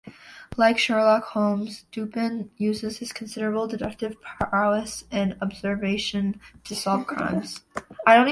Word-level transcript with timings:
Like 0.57 0.79
Sherlock 0.79 1.25
Holmes, 1.25 1.85
Dupin 1.91 2.49
uses 2.57 2.97
his 2.97 3.13
considerable 3.13 3.67
deductive 3.67 4.17
prowess 4.19 5.03
and 5.11 5.37
observation 5.43 6.39
to 6.63 6.75
solve 6.75 7.05
crimes. 7.05 7.61